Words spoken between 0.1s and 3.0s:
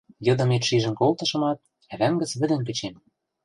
Йыдымет шижӹн колтышымат, ӓвӓм гӹц вӹдӹм кӹчем.